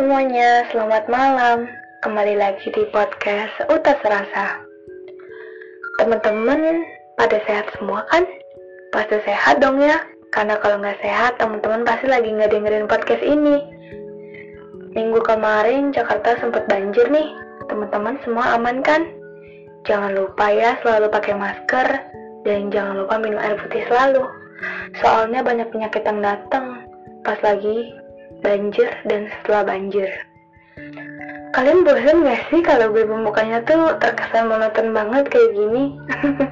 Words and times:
semuanya, 0.00 0.64
selamat 0.72 1.12
malam. 1.12 1.68
Kembali 2.00 2.32
lagi 2.40 2.72
di 2.72 2.88
podcast 2.88 3.52
Utas 3.68 4.00
Rasa. 4.00 4.64
Teman-teman 6.00 6.88
pada 7.20 7.36
sehat 7.44 7.68
semua 7.76 8.08
kan? 8.08 8.24
Pasti 8.96 9.20
sehat 9.28 9.60
dong 9.60 9.76
ya, 9.76 10.00
karena 10.32 10.56
kalau 10.64 10.80
nggak 10.80 11.04
sehat 11.04 11.36
teman-teman 11.36 11.84
pasti 11.84 12.08
lagi 12.08 12.32
nggak 12.32 12.48
dengerin 12.48 12.88
podcast 12.88 13.20
ini. 13.20 13.60
Minggu 14.96 15.20
kemarin 15.20 15.92
Jakarta 15.92 16.32
sempat 16.40 16.64
banjir 16.64 17.04
nih, 17.12 17.36
teman-teman 17.68 18.16
semua 18.24 18.56
aman 18.56 18.80
kan? 18.80 19.04
Jangan 19.84 20.16
lupa 20.16 20.48
ya 20.48 20.80
selalu 20.80 21.12
pakai 21.12 21.36
masker 21.36 21.88
dan 22.48 22.72
jangan 22.72 23.04
lupa 23.04 23.20
minum 23.20 23.36
air 23.36 23.60
putih 23.60 23.84
selalu. 23.84 24.24
Soalnya 24.96 25.44
banyak 25.44 25.68
penyakit 25.68 26.08
yang 26.08 26.24
datang 26.24 26.88
pas 27.20 27.36
lagi 27.44 28.00
banjir 28.40 28.90
dan 29.06 29.28
setelah 29.40 29.62
banjir. 29.64 30.10
Kalian 31.50 31.82
bosan 31.82 32.22
gak 32.22 32.46
sih 32.46 32.62
kalau 32.62 32.94
gue 32.94 33.02
pembukanya 33.02 33.58
tuh 33.66 33.98
terkesan 33.98 34.46
monoton 34.46 34.94
banget 34.94 35.26
kayak 35.34 35.50
gini? 35.50 35.98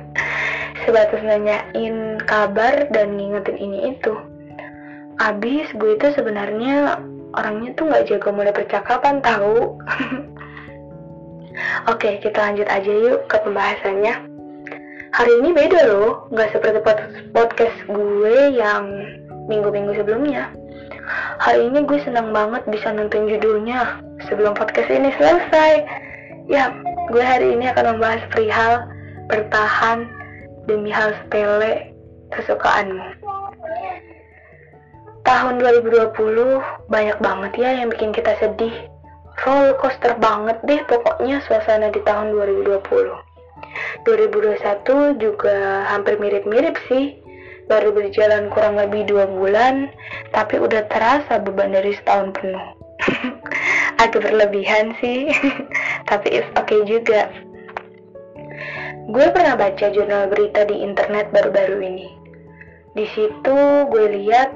Sebatas 0.83 1.23
nanyain 1.23 2.19
kabar 2.27 2.91
dan 2.91 3.15
ngingetin 3.15 3.57
ini 3.63 3.95
itu. 3.95 4.15
Abis 5.23 5.71
gue 5.79 5.95
itu 5.95 6.07
sebenarnya 6.19 6.99
orangnya 7.31 7.71
tuh 7.79 7.95
gak 7.95 8.11
jago 8.11 8.35
mulai 8.35 8.51
percakapan 8.51 9.23
tahu. 9.23 9.79
Oke, 11.91 12.19
kita 12.19 12.39
lanjut 12.39 12.67
aja 12.67 12.91
yuk 12.91 13.27
ke 13.31 13.39
pembahasannya. 13.43 14.15
Hari 15.15 15.33
ini 15.43 15.51
beda 15.55 15.95
loh, 15.95 16.27
gak 16.35 16.59
seperti 16.59 16.83
podcast 17.31 17.79
gue 17.87 18.37
yang 18.55 18.83
minggu-minggu 19.47 19.95
sebelumnya. 19.95 20.51
Hari 21.39 21.71
ini 21.71 21.87
gue 21.87 22.03
senang 22.03 22.35
banget 22.35 22.67
bisa 22.67 22.91
nonton 22.91 23.31
judulnya 23.31 24.03
sebelum 24.27 24.59
podcast 24.59 24.91
ini 24.91 25.15
selesai. 25.15 25.87
Ya, 26.51 26.75
gue 27.15 27.23
hari 27.23 27.55
ini 27.55 27.71
akan 27.71 27.95
membahas 27.95 28.27
perihal 28.35 28.91
bertahan 29.31 30.11
demi 30.67 30.91
hal 30.91 31.15
sepele 31.15 31.95
kesukaanmu. 32.35 33.23
Tahun 35.23 35.55
2020 35.63 36.11
banyak 36.91 37.19
banget 37.23 37.53
ya 37.55 37.71
yang 37.87 37.95
bikin 37.95 38.11
kita 38.11 38.35
sedih. 38.43 38.75
Roller 39.47 39.79
coaster 39.79 40.19
banget 40.19 40.59
deh 40.67 40.83
pokoknya 40.91 41.39
suasana 41.47 41.95
di 41.95 42.03
tahun 42.03 42.35
2020. 42.35 42.83
2021 44.03 45.23
juga 45.23 45.87
hampir 45.87 46.19
mirip-mirip 46.19 46.75
sih 46.91 47.28
baru 47.69 47.93
berjalan 47.93 48.49
kurang 48.49 48.81
lebih 48.81 49.05
dua 49.05 49.29
bulan, 49.29 49.93
tapi 50.33 50.59
udah 50.59 50.89
terasa 50.89 51.39
beban 51.39 51.77
dari 51.77 51.93
setahun 51.95 52.33
penuh. 52.35 52.67
Agak 54.03 54.25
berlebihan 54.25 54.97
sih, 54.99 55.31
tapi 56.11 56.41
it's 56.43 56.51
okay 56.57 56.81
juga. 56.89 57.29
Gue 59.09 59.25
pernah 59.33 59.57
baca 59.57 59.87
jurnal 59.89 60.29
berita 60.29 60.69
di 60.69 60.85
internet 60.85 61.33
baru-baru 61.33 61.81
ini. 61.81 62.09
Di 62.93 63.07
situ 63.15 63.59
gue 63.89 64.07
lihat 64.21 64.51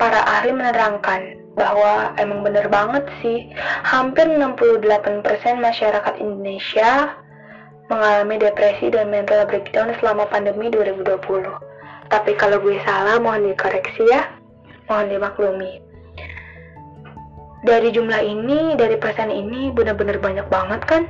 para 0.00 0.24
ahli 0.24 0.50
menerangkan 0.50 1.42
bahwa 1.52 2.16
emang 2.16 2.40
bener 2.42 2.66
banget 2.72 3.04
sih, 3.20 3.52
hampir 3.84 4.24
68% 4.24 5.20
masyarakat 5.60 6.14
Indonesia 6.16 7.21
mengalami 7.92 8.40
depresi 8.40 8.88
dan 8.88 9.12
mental 9.12 9.44
breakdown 9.44 9.92
selama 10.00 10.24
pandemi 10.32 10.72
2020. 10.72 11.20
Tapi 12.08 12.32
kalau 12.40 12.56
gue 12.64 12.80
salah, 12.88 13.20
mohon 13.20 13.44
dikoreksi 13.44 14.08
ya. 14.08 14.32
Mohon 14.88 15.06
dimaklumi. 15.12 15.72
Dari 17.68 17.88
jumlah 17.92 18.22
ini, 18.24 18.74
dari 18.80 18.96
persen 18.96 19.28
ini, 19.28 19.68
benar-benar 19.70 20.18
banyak 20.18 20.48
banget 20.48 20.80
kan? 20.88 21.04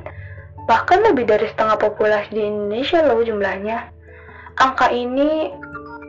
Bahkan 0.66 1.06
lebih 1.06 1.30
dari 1.30 1.46
setengah 1.54 1.78
populasi 1.78 2.34
di 2.34 2.42
Indonesia 2.42 3.00
loh 3.06 3.22
jumlahnya. 3.22 3.88
Angka 4.58 4.90
ini 4.90 5.54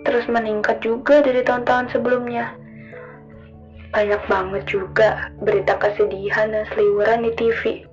terus 0.03 0.27
meningkat 0.27 0.83
juga 0.83 1.23
dari 1.23 1.45
tahun-tahun 1.45 1.95
sebelumnya. 1.95 2.53
Banyak 3.93 4.25
banget 4.25 4.63
juga 4.67 5.31
berita 5.39 5.77
kesedihan 5.79 6.49
dan 6.49 6.65
seliweran 6.73 7.23
di 7.23 7.31
TV 7.39 7.92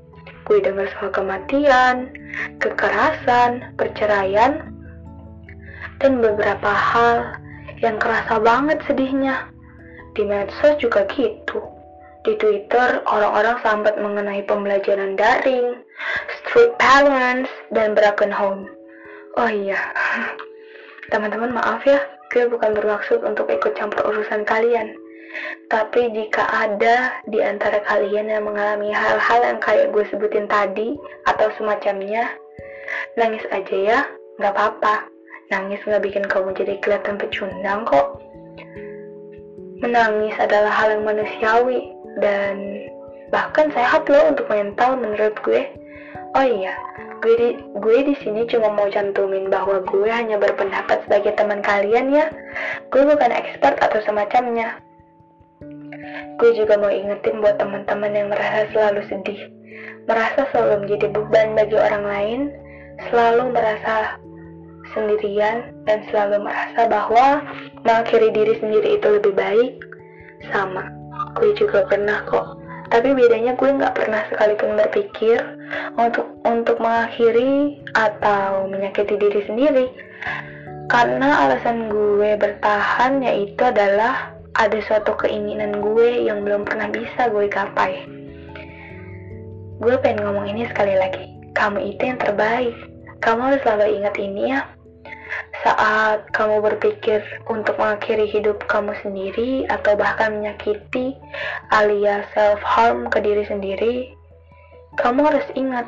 gue 0.50 0.58
dengar 0.58 0.90
soal 0.98 1.14
kematian, 1.14 2.10
kekerasan, 2.58 3.70
perceraian, 3.78 4.66
dan 6.02 6.18
beberapa 6.18 6.66
hal 6.66 7.38
yang 7.78 8.02
kerasa 8.02 8.42
banget 8.42 8.82
sedihnya. 8.90 9.46
Di 10.18 10.26
medsos 10.26 10.74
juga 10.82 11.06
gitu. 11.14 11.62
Di 12.26 12.34
Twitter, 12.36 12.98
orang-orang 13.06 13.62
sambat 13.62 13.94
mengenai 13.96 14.42
pembelajaran 14.44 15.14
daring, 15.14 15.86
strict 16.42 16.74
parents, 16.82 17.48
dan 17.70 17.94
broken 17.94 18.34
home. 18.34 18.66
Oh 19.38 19.46
iya, 19.46 19.78
teman-teman 21.14 21.54
maaf 21.54 21.86
ya, 21.86 22.02
gue 22.34 22.50
bukan 22.50 22.74
bermaksud 22.74 23.22
untuk 23.22 23.46
ikut 23.46 23.72
campur 23.78 24.02
urusan 24.02 24.42
kalian. 24.44 24.98
Tapi 25.70 26.10
jika 26.10 26.42
ada 26.50 27.22
di 27.30 27.38
antara 27.38 27.78
kalian 27.86 28.26
yang 28.26 28.42
mengalami 28.42 28.90
hal-hal 28.90 29.40
yang 29.46 29.60
kayak 29.62 29.94
gue 29.94 30.02
sebutin 30.10 30.50
tadi 30.50 30.98
atau 31.30 31.46
semacamnya, 31.54 32.26
nangis 33.14 33.46
aja 33.54 33.76
ya, 33.78 34.00
nggak 34.42 34.50
apa-apa. 34.50 35.06
Nangis 35.54 35.82
nggak 35.86 36.02
bikin 36.02 36.24
kamu 36.26 36.54
jadi 36.58 36.74
kelihatan 36.82 37.18
pecundang 37.18 37.86
kok. 37.86 38.18
Menangis 39.80 40.34
adalah 40.42 40.70
hal 40.70 40.98
yang 40.98 41.06
manusiawi 41.06 41.94
dan 42.18 42.86
bahkan 43.30 43.70
sehat 43.70 44.10
loh 44.10 44.34
untuk 44.34 44.50
mental 44.50 44.98
menurut 44.98 45.34
gue. 45.46 45.62
Oh 46.34 46.46
iya, 46.46 46.74
gue 47.22 47.34
di 47.38 47.48
gue 47.78 47.98
di 48.06 48.14
sini 48.22 48.46
cuma 48.50 48.70
mau 48.74 48.90
cantumin 48.90 49.46
bahwa 49.50 49.82
gue 49.86 50.10
hanya 50.10 50.38
berpendapat 50.38 51.02
sebagai 51.06 51.38
teman 51.38 51.62
kalian 51.62 52.10
ya. 52.10 52.26
Gue 52.90 53.06
bukan 53.06 53.30
expert 53.30 53.78
atau 53.78 54.02
semacamnya. 54.02 54.78
Gue 56.40 56.56
juga 56.56 56.80
mau 56.80 56.88
ingetin 56.88 57.44
buat 57.44 57.60
teman-teman 57.60 58.16
yang 58.16 58.32
merasa 58.32 58.64
selalu 58.72 59.04
sedih, 59.12 59.40
merasa 60.08 60.48
selalu 60.48 60.88
menjadi 60.88 61.06
beban 61.12 61.52
bagi 61.52 61.76
orang 61.76 62.04
lain, 62.08 62.40
selalu 63.12 63.52
merasa 63.52 64.16
sendirian, 64.96 65.76
dan 65.84 66.00
selalu 66.08 66.48
merasa 66.48 66.88
bahwa 66.88 67.44
mengakhiri 67.84 68.32
diri 68.32 68.56
sendiri 68.56 68.96
itu 68.96 69.06
lebih 69.20 69.36
baik. 69.36 69.84
Sama, 70.48 70.88
gue 71.36 71.52
juga 71.60 71.84
pernah 71.84 72.24
kok. 72.24 72.56
Tapi 72.88 73.12
bedanya 73.12 73.54
gue 73.54 73.70
nggak 73.70 73.94
pernah 73.94 74.24
sekalipun 74.32 74.74
berpikir 74.74 75.38
untuk 75.94 76.26
untuk 76.42 76.80
mengakhiri 76.80 77.84
atau 77.94 78.66
menyakiti 78.66 79.14
diri 79.14 79.40
sendiri. 79.44 79.86
Karena 80.90 81.46
alasan 81.46 81.86
gue 81.86 82.34
bertahan 82.34 83.22
yaitu 83.22 83.62
adalah 83.62 84.39
ada 84.58 84.78
suatu 84.86 85.14
keinginan 85.14 85.78
gue 85.78 86.26
yang 86.26 86.42
belum 86.42 86.66
pernah 86.66 86.90
bisa 86.90 87.30
gue 87.30 87.46
gapai. 87.46 88.02
Gue 89.80 89.94
pengen 90.02 90.26
ngomong 90.26 90.50
ini 90.50 90.66
sekali 90.68 90.98
lagi. 90.98 91.24
Kamu 91.54 91.78
itu 91.80 92.02
yang 92.02 92.20
terbaik. 92.20 92.76
Kamu 93.20 93.40
harus 93.52 93.60
selalu 93.64 94.00
ingat 94.00 94.14
ini 94.18 94.42
ya. 94.52 94.60
Saat 95.62 96.32
kamu 96.34 96.64
berpikir 96.64 97.22
untuk 97.46 97.78
mengakhiri 97.78 98.26
hidup 98.26 98.64
kamu 98.66 98.96
sendiri 99.04 99.68
atau 99.68 99.94
bahkan 99.94 100.40
menyakiti 100.40 101.14
alias 101.70 102.26
self-harm 102.34 103.06
ke 103.12 103.22
diri 103.22 103.44
sendiri, 103.46 103.94
kamu 104.98 105.20
harus 105.22 105.46
ingat 105.54 105.86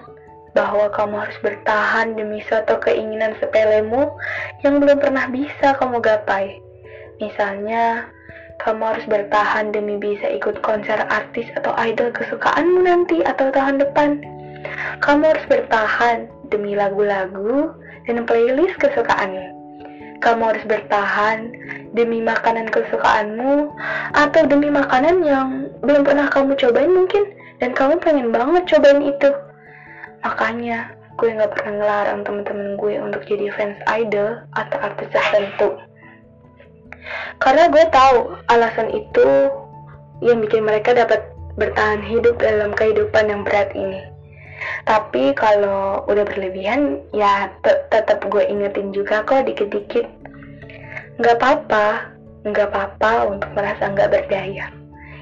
bahwa 0.52 0.92
kamu 0.92 1.16
harus 1.26 1.38
bertahan 1.40 2.12
demi 2.12 2.44
suatu 2.44 2.76
keinginan 2.84 3.32
sepelemu 3.40 4.12
yang 4.60 4.78
belum 4.78 5.00
pernah 5.00 5.26
bisa 5.32 5.74
kamu 5.80 5.98
gapai. 6.04 6.60
Misalnya, 7.18 8.12
kamu 8.62 8.94
harus 8.94 9.04
bertahan 9.10 9.74
demi 9.74 9.98
bisa 9.98 10.30
ikut 10.30 10.62
konser 10.62 11.02
artis 11.10 11.50
atau 11.58 11.74
idol 11.82 12.14
kesukaanmu 12.14 12.86
nanti 12.86 13.18
atau 13.26 13.50
tahun 13.50 13.82
depan. 13.82 14.22
Kamu 15.02 15.22
harus 15.26 15.44
bertahan 15.50 16.30
demi 16.46 16.78
lagu-lagu 16.78 17.74
dan 18.06 18.22
playlist 18.22 18.78
kesukaanmu. 18.78 19.58
Kamu 20.22 20.54
harus 20.54 20.62
bertahan 20.70 21.50
demi 21.98 22.22
makanan 22.22 22.70
kesukaanmu 22.70 23.74
atau 24.14 24.42
demi 24.46 24.70
makanan 24.70 25.26
yang 25.26 25.66
belum 25.82 26.06
pernah 26.06 26.30
kamu 26.30 26.54
cobain 26.54 26.94
mungkin 26.94 27.34
dan 27.58 27.74
kamu 27.74 27.98
pengen 27.98 28.30
banget 28.30 28.62
cobain 28.70 29.02
itu. 29.02 29.30
Makanya 30.22 30.94
gue 31.18 31.34
gak 31.34 31.50
pernah 31.58 31.72
ngelarang 31.82 32.20
temen-temen 32.22 32.78
gue 32.78 32.94
untuk 33.02 33.26
jadi 33.26 33.50
fans 33.58 33.78
idol 33.90 34.38
atau 34.54 34.78
artis 34.78 35.10
tertentu. 35.10 35.82
Karena 37.42 37.66
gue 37.68 37.84
tahu 37.90 38.38
alasan 38.46 38.88
itu 38.94 39.26
yang 40.22 40.38
bikin 40.38 40.62
mereka 40.62 40.94
dapat 40.94 41.22
bertahan 41.58 42.00
hidup 42.00 42.38
dalam 42.38 42.72
kehidupan 42.72 43.28
yang 43.28 43.42
berat 43.42 43.74
ini. 43.74 44.00
Tapi 44.86 45.34
kalau 45.34 46.06
udah 46.06 46.22
berlebihan, 46.22 47.02
ya 47.10 47.50
tetap 47.90 48.22
gue 48.30 48.46
ingetin 48.46 48.94
juga 48.94 49.26
kok 49.26 49.46
dikit-dikit. 49.50 50.06
Nggak 51.18 51.36
apa-apa, 51.42 52.14
nggak 52.46 52.70
apa-apa 52.70 53.12
untuk 53.26 53.50
merasa 53.58 53.90
nggak 53.90 54.10
berdaya. 54.10 54.70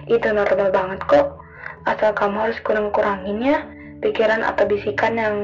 Itu 0.05 0.29
normal 0.33 0.69
banget 0.69 1.01
kok. 1.09 1.41
Asal 1.89 2.13
kamu 2.13 2.37
harus 2.49 2.61
kurang-kurangin 2.61 3.41
ya 3.41 3.65
pikiran 4.05 4.45
atau 4.45 4.69
bisikan 4.69 5.17
yang 5.17 5.37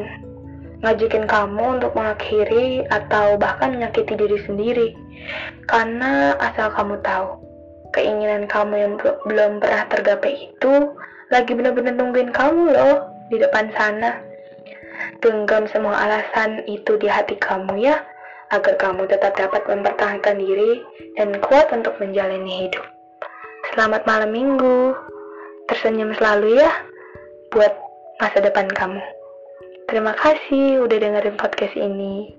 ngajakin 0.87 1.27
kamu 1.27 1.83
untuk 1.83 1.99
mengakhiri 1.99 2.87
atau 2.95 3.35
bahkan 3.35 3.75
menyakiti 3.75 4.15
diri 4.15 4.39
sendiri. 4.47 4.89
Karena 5.67 6.39
asal 6.39 6.71
kamu 6.71 7.03
tahu, 7.03 7.43
keinginan 7.91 8.47
kamu 8.47 8.75
yang 8.79 8.93
belum 9.27 9.59
pernah 9.59 9.83
tergapai 9.91 10.55
itu 10.55 10.95
lagi 11.35 11.59
benar-benar 11.59 11.99
nungguin 11.99 12.31
kamu 12.31 12.71
loh 12.71 13.11
di 13.35 13.43
depan 13.43 13.75
sana. 13.75 14.23
Genggam 15.19 15.67
semua 15.75 15.99
alasan 16.07 16.63
itu 16.71 16.95
di 17.03 17.11
hati 17.11 17.35
kamu 17.35 17.83
ya, 17.83 17.99
agar 18.55 18.79
kamu 18.79 19.11
tetap 19.11 19.35
dapat 19.35 19.67
mempertahankan 19.67 20.39
diri 20.39 20.87
dan 21.19 21.35
kuat 21.43 21.67
untuk 21.75 21.99
menjalani 21.99 22.71
hidup. 22.71 22.87
Selamat 23.75 24.07
malam 24.07 24.31
minggu. 24.31 24.95
Tersenyum 25.67 26.15
selalu 26.15 26.63
ya 26.63 26.71
buat 27.51 27.75
masa 28.23 28.39
depan 28.39 28.71
kamu. 28.71 29.03
Terima 29.87 30.19
kasih 30.19 30.83
udah 30.83 30.99
dengerin 30.99 31.39
podcast 31.39 31.79
ini. 31.79 32.35